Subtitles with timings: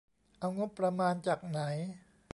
[0.39, 1.59] เอางบประมาณจากไหน?